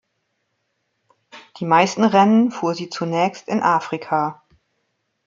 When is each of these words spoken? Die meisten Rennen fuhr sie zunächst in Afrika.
Die 1.59 1.65
meisten 1.65 2.03
Rennen 2.03 2.49
fuhr 2.49 2.73
sie 2.73 2.89
zunächst 2.89 3.47
in 3.47 3.61
Afrika. 3.61 4.41